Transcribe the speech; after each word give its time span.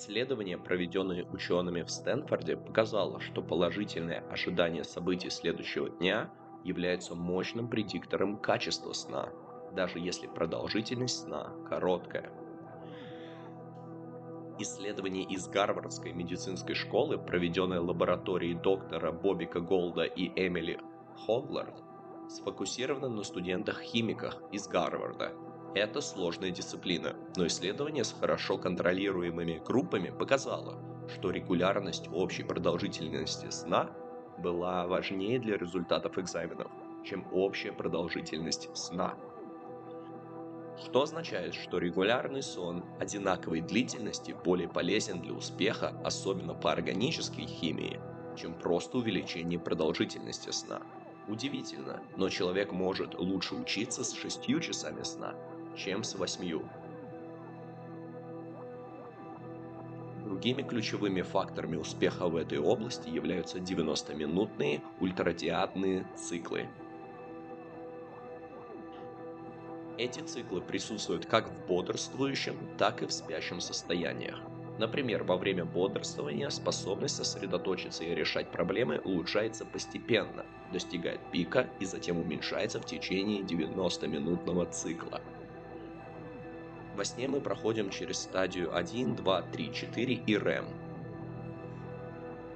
Исследование, 0.00 0.56
проведенное 0.56 1.26
учеными 1.26 1.82
в 1.82 1.90
Стэнфорде, 1.90 2.56
показало, 2.56 3.20
что 3.20 3.42
положительное 3.42 4.24
ожидание 4.30 4.82
событий 4.82 5.28
следующего 5.28 5.90
дня 5.90 6.30
является 6.64 7.14
мощным 7.14 7.68
предиктором 7.68 8.38
качества 8.38 8.94
сна, 8.94 9.28
даже 9.76 9.98
если 9.98 10.26
продолжительность 10.26 11.24
сна 11.24 11.52
короткая. 11.68 12.32
Исследование 14.58 15.24
из 15.24 15.46
Гарвардской 15.48 16.12
медицинской 16.12 16.74
школы, 16.74 17.18
проведенное 17.18 17.82
лабораторией 17.82 18.54
доктора 18.54 19.12
Бобика 19.12 19.60
Голда 19.60 20.04
и 20.04 20.28
Эмили 20.28 20.80
Хоглард, 21.26 21.74
сфокусировано 22.30 23.10
на 23.10 23.22
студентах-химиках 23.22 24.40
из 24.50 24.66
Гарварда– 24.66 25.34
это 25.74 26.00
сложная 26.00 26.50
дисциплина, 26.50 27.14
но 27.36 27.46
исследование 27.46 28.04
с 28.04 28.12
хорошо 28.18 28.58
контролируемыми 28.58 29.62
группами 29.64 30.10
показало, 30.10 30.78
что 31.08 31.30
регулярность 31.30 32.08
общей 32.12 32.42
продолжительности 32.42 33.48
сна 33.50 33.90
была 34.38 34.86
важнее 34.86 35.38
для 35.38 35.56
результатов 35.56 36.18
экзаменов, 36.18 36.70
чем 37.04 37.26
общая 37.32 37.72
продолжительность 37.72 38.68
сна. 38.76 39.14
Что 40.82 41.02
означает, 41.02 41.54
что 41.54 41.78
регулярный 41.78 42.42
сон 42.42 42.84
одинаковой 42.98 43.60
длительности 43.60 44.34
более 44.44 44.68
полезен 44.68 45.20
для 45.20 45.34
успеха, 45.34 45.94
особенно 46.04 46.54
по 46.54 46.72
органической 46.72 47.46
химии, 47.46 48.00
чем 48.36 48.54
просто 48.54 48.98
увеличение 48.98 49.60
продолжительности 49.60 50.50
сна. 50.50 50.80
Удивительно, 51.28 52.02
но 52.16 52.28
человек 52.28 52.72
может 52.72 53.14
лучше 53.14 53.54
учиться 53.54 54.02
с 54.02 54.14
6 54.14 54.60
часами 54.60 55.02
сна, 55.02 55.34
чем 55.84 56.04
с 56.04 56.14
восьмью. 56.14 56.62
Другими 60.24 60.62
ключевыми 60.62 61.22
факторами 61.22 61.76
успеха 61.76 62.28
в 62.28 62.36
этой 62.36 62.58
области 62.58 63.08
являются 63.08 63.58
90-минутные 63.58 64.82
ультрадиатные 65.00 66.06
циклы. 66.14 66.68
Эти 69.98 70.20
циклы 70.20 70.60
присутствуют 70.60 71.26
как 71.26 71.50
в 71.50 71.66
бодрствующем, 71.66 72.56
так 72.78 73.02
и 73.02 73.06
в 73.06 73.12
спящем 73.12 73.60
состояниях. 73.60 74.38
Например, 74.78 75.24
во 75.24 75.36
время 75.36 75.66
бодрствования 75.66 76.48
способность 76.48 77.16
сосредоточиться 77.16 78.04
и 78.04 78.14
решать 78.14 78.50
проблемы 78.50 78.98
улучшается 79.04 79.66
постепенно, 79.66 80.46
достигает 80.72 81.20
пика 81.30 81.68
и 81.80 81.84
затем 81.84 82.18
уменьшается 82.18 82.80
в 82.80 82.86
течение 82.86 83.42
90-минутного 83.42 84.66
цикла– 84.66 85.20
во 87.00 87.04
сне 87.06 87.28
мы 87.28 87.40
проходим 87.40 87.88
через 87.88 88.18
стадию 88.18 88.76
1, 88.76 89.16
2, 89.16 89.42
3, 89.42 89.72
4 89.72 90.12
и 90.12 90.34
REM. 90.34 90.66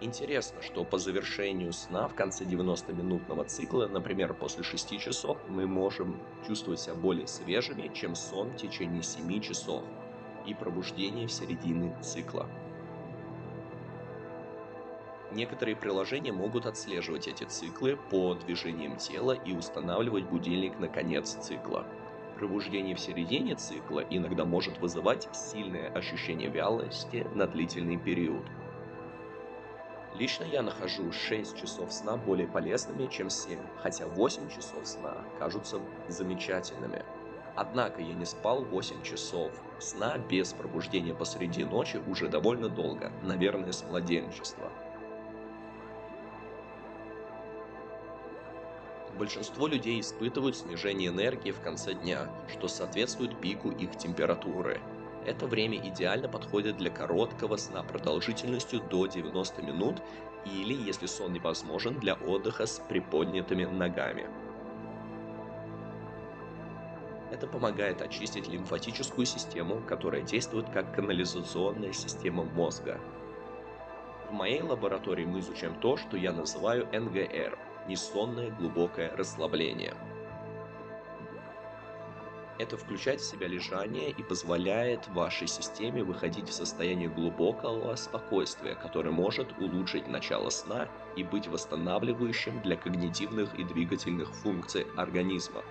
Интересно, 0.00 0.60
что 0.62 0.82
по 0.82 0.98
завершению 0.98 1.72
сна 1.72 2.08
в 2.08 2.16
конце 2.16 2.42
90-минутного 2.42 3.44
цикла, 3.44 3.86
например, 3.86 4.34
после 4.34 4.64
6 4.64 4.98
часов, 4.98 5.38
мы 5.48 5.68
можем 5.68 6.20
чувствовать 6.44 6.80
себя 6.80 6.96
более 6.96 7.28
свежими, 7.28 7.88
чем 7.94 8.16
сон 8.16 8.50
в 8.50 8.56
течение 8.56 9.04
7 9.04 9.40
часов 9.40 9.84
и 10.44 10.54
пробуждение 10.54 11.28
в 11.28 11.32
середине 11.32 11.96
цикла. 12.02 12.48
Некоторые 15.30 15.76
приложения 15.76 16.32
могут 16.32 16.66
отслеживать 16.66 17.28
эти 17.28 17.44
циклы 17.44 17.96
по 18.10 18.34
движениям 18.34 18.96
тела 18.96 19.34
и 19.34 19.52
устанавливать 19.52 20.24
будильник 20.24 20.80
на 20.80 20.88
конец 20.88 21.34
цикла 21.34 21.86
пробуждение 22.42 22.96
в 22.96 23.00
середине 23.00 23.54
цикла 23.54 24.00
иногда 24.10 24.44
может 24.44 24.76
вызывать 24.78 25.28
сильное 25.32 25.88
ощущение 25.92 26.50
вялости 26.50 27.24
на 27.36 27.46
длительный 27.46 27.96
период. 27.96 28.44
Лично 30.16 30.42
я 30.42 30.62
нахожу 30.62 31.12
6 31.12 31.56
часов 31.56 31.92
сна 31.92 32.16
более 32.16 32.48
полезными, 32.48 33.06
чем 33.06 33.30
7, 33.30 33.60
хотя 33.80 34.08
8 34.08 34.48
часов 34.50 34.84
сна 34.84 35.18
кажутся 35.38 35.78
замечательными. 36.08 37.04
Однако 37.54 38.02
я 38.02 38.12
не 38.12 38.24
спал 38.24 38.64
8 38.64 39.04
часов 39.04 39.52
сна 39.78 40.18
без 40.18 40.52
пробуждения 40.52 41.14
посреди 41.14 41.62
ночи 41.62 42.00
уже 42.08 42.26
довольно 42.26 42.68
долго, 42.68 43.12
наверное, 43.22 43.70
с 43.70 43.84
младенчества. 43.84 44.72
Большинство 49.18 49.66
людей 49.66 50.00
испытывают 50.00 50.56
снижение 50.56 51.10
энергии 51.10 51.50
в 51.50 51.60
конце 51.60 51.92
дня, 51.92 52.30
что 52.48 52.66
соответствует 52.66 53.38
пику 53.40 53.70
их 53.70 53.96
температуры. 53.96 54.80
Это 55.26 55.46
время 55.46 55.76
идеально 55.76 56.28
подходит 56.28 56.78
для 56.78 56.90
короткого 56.90 57.56
сна 57.56 57.82
продолжительностью 57.82 58.80
до 58.80 59.06
90 59.06 59.62
минут 59.62 60.02
или, 60.46 60.74
если 60.74 61.06
сон 61.06 61.32
невозможен, 61.32 62.00
для 62.00 62.14
отдыха 62.14 62.66
с 62.66 62.80
приподнятыми 62.88 63.64
ногами. 63.64 64.26
Это 67.30 67.46
помогает 67.46 68.02
очистить 68.02 68.48
лимфатическую 68.48 69.26
систему, 69.26 69.80
которая 69.86 70.22
действует 70.22 70.68
как 70.70 70.94
канализационная 70.94 71.92
система 71.92 72.44
мозга. 72.44 72.98
В 74.28 74.32
моей 74.32 74.62
лаборатории 74.62 75.24
мы 75.24 75.40
изучаем 75.40 75.74
то, 75.80 75.96
что 75.96 76.16
я 76.16 76.32
называю 76.32 76.86
НГР 76.92 77.58
несонное 77.88 78.50
глубокое 78.50 79.14
расслабление. 79.16 79.94
Это 82.58 82.76
включает 82.76 83.20
в 83.20 83.24
себя 83.24 83.48
лежание 83.48 84.10
и 84.10 84.22
позволяет 84.22 85.08
вашей 85.08 85.48
системе 85.48 86.04
выходить 86.04 86.48
в 86.48 86.52
состояние 86.52 87.08
глубокого 87.08 87.96
спокойствия, 87.96 88.74
которое 88.74 89.10
может 89.10 89.58
улучшить 89.58 90.06
начало 90.06 90.50
сна 90.50 90.88
и 91.16 91.24
быть 91.24 91.48
восстанавливающим 91.48 92.60
для 92.62 92.76
когнитивных 92.76 93.54
и 93.58 93.64
двигательных 93.64 94.32
функций 94.32 94.86
организма. 94.96 95.62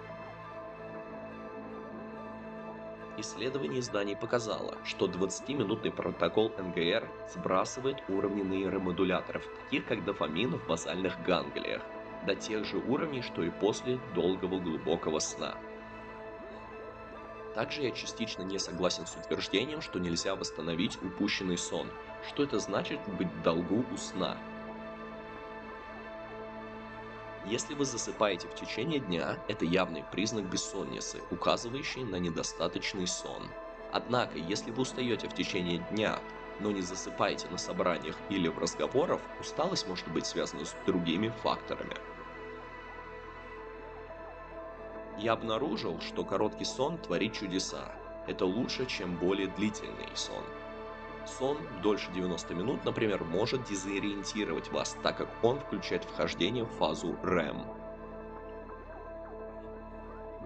Исследование 3.18 3.82
изданий 3.82 4.16
показало, 4.16 4.76
что 4.84 5.06
20-минутный 5.06 5.92
протокол 5.92 6.52
НГР 6.58 7.08
сбрасывает 7.34 7.98
уровни 8.10 8.42
нейромодуляторов, 8.42 9.44
таких 9.64 9.86
как 9.86 10.04
дофамин 10.04 10.58
в 10.58 10.68
базальных 10.68 11.22
ганглиях, 11.24 11.84
до 12.26 12.36
тех 12.36 12.66
же 12.66 12.78
уровней, 12.78 13.22
что 13.22 13.44
и 13.44 13.50
после 13.50 14.00
долгого 14.14 14.60
глубокого 14.60 15.20
сна. 15.20 15.56
Также 17.56 17.82
я 17.82 17.92
частично 17.92 18.44
не 18.44 18.60
согласен 18.60 19.06
с 19.06 19.16
утверждением, 19.16 19.82
что 19.82 20.00
нельзя 20.00 20.36
восстановить 20.36 20.98
упущенный 21.02 21.58
сон. 21.58 21.88
Что 22.28 22.44
это 22.44 22.60
значит 22.60 23.00
быть 23.18 23.28
в 23.28 23.42
долгу 23.42 23.84
у 23.92 23.98
сна? 23.98 24.38
Если 27.46 27.74
вы 27.74 27.86
засыпаете 27.86 28.48
в 28.48 28.56
течение 28.56 29.00
дня, 29.00 29.38
это 29.48 29.66
явный 29.66 30.06
признак 30.12 30.46
бессонницы, 30.46 31.22
указывающий 31.32 32.04
на 32.04 32.18
недостаточный 32.18 33.08
сон. 33.08 33.50
Однако, 33.92 34.38
если 34.38 34.72
вы 34.72 34.84
устаете 34.84 35.28
в 35.28 35.34
течение 35.34 35.80
дня, 35.92 36.20
но 36.60 36.72
не 36.72 36.82
засыпаете 36.82 37.50
на 37.50 37.58
собраниях 37.58 38.16
или 38.30 38.48
в 38.48 38.60
разговорах, 38.60 39.20
усталость 39.40 39.88
может 39.88 40.08
быть 40.10 40.28
связана 40.28 40.64
с 40.64 40.76
другими 40.86 41.34
факторами– 41.44 41.96
я 45.22 45.34
обнаружил, 45.34 46.00
что 46.02 46.24
короткий 46.26 46.66
сон 46.66 46.98
творит 46.98 47.34
чудеса. 47.34 47.92
Это 48.28 48.46
лучше, 48.46 48.86
чем 48.88 49.16
более 49.18 49.48
длительный 49.48 50.10
сон. 50.16 50.44
Сон 51.26 51.58
дольше 51.84 52.12
90 52.12 52.56
минут, 52.56 52.84
например, 52.84 53.24
может 53.24 53.64
дезориентировать 53.66 54.72
вас, 54.72 54.98
так 55.04 55.18
как 55.18 55.30
он 55.44 55.60
включает 55.60 56.04
вхождение 56.04 56.66
в 56.66 56.72
фазу 56.72 57.16
REM. 57.24 57.64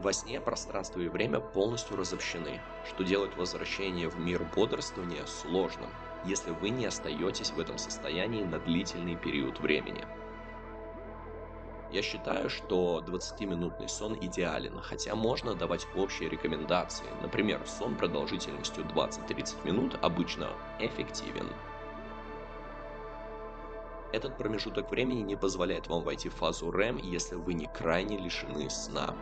Во 0.01 0.11
сне 0.11 0.41
пространство 0.41 0.99
и 0.99 1.07
время 1.07 1.39
полностью 1.39 1.95
разобщены, 1.95 2.61
что 2.85 3.03
делает 3.03 3.37
возвращение 3.37 4.09
в 4.09 4.19
мир 4.19 4.45
бодрствования 4.53 5.25
сложным, 5.25 5.89
если 6.25 6.51
вы 6.51 6.69
не 6.69 6.85
остаетесь 6.85 7.51
в 7.51 7.59
этом 7.59 7.77
состоянии 7.77 8.43
на 8.43 8.59
длительный 8.59 9.15
период 9.15 9.59
времени. 9.61 10.05
Я 11.95 12.01
считаю, 12.01 12.49
что 12.49 13.01
20-минутный 13.07 13.87
сон 13.87 14.17
идеален, 14.19 14.81
хотя 14.81 15.15
можно 15.15 15.55
давать 15.55 15.87
общие 15.95 16.27
рекомендации. 16.27 17.05
Например, 17.21 17.65
сон 17.65 17.95
продолжительностью 17.95 18.83
20-30 18.83 19.65
минут 19.65 19.97
обычно 20.01 20.49
эффективен. 20.77 21.47
Этот 24.11 24.37
промежуток 24.37 24.91
времени 24.91 25.21
не 25.21 25.37
позволяет 25.37 25.87
вам 25.87 26.03
войти 26.03 26.27
в 26.27 26.33
фазу 26.33 26.69
REM, 26.69 26.99
если 27.01 27.35
вы 27.35 27.53
не 27.53 27.67
крайне 27.67 28.17
лишены 28.17 28.69
сна. 28.69 29.15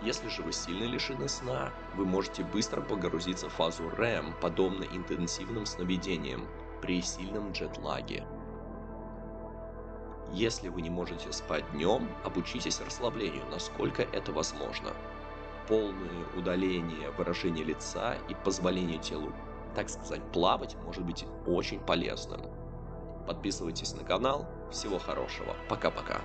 Если 0.00 0.28
же 0.28 0.40
вы 0.40 0.54
сильно 0.54 0.84
лишены 0.84 1.28
сна, 1.28 1.74
вы 1.94 2.06
можете 2.06 2.42
быстро 2.42 2.80
погрузиться 2.80 3.50
в 3.50 3.52
фазу 3.52 3.82
REM, 3.90 4.32
подобно 4.40 4.84
интенсивным 4.84 5.66
сновидениям, 5.66 6.48
при 6.80 7.02
сильном 7.02 7.52
джетлаге. 7.52 8.26
Если 10.32 10.68
вы 10.68 10.82
не 10.82 10.90
можете 10.90 11.32
спать 11.32 11.64
днем, 11.72 12.08
обучитесь 12.24 12.80
расслаблению, 12.80 13.44
насколько 13.50 14.02
это 14.02 14.32
возможно. 14.32 14.92
полное 15.68 16.26
удаление 16.36 17.10
выражения 17.12 17.64
лица 17.64 18.16
и 18.28 18.34
позволение 18.44 18.98
телу, 18.98 19.32
так 19.74 19.88
сказать, 19.88 20.22
плавать 20.32 20.76
может 20.84 21.04
быть 21.04 21.26
очень 21.46 21.80
полезным. 21.80 22.40
Подписывайтесь 23.26 23.94
на 23.94 24.04
канал. 24.04 24.46
Всего 24.70 24.98
хорошего. 24.98 25.56
Пока-пока. 25.68 26.20